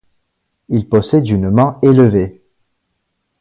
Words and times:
Il 0.69 0.89
possède 0.89 1.29
une 1.29 1.51
main 1.51 1.77
élevée. 1.83 2.41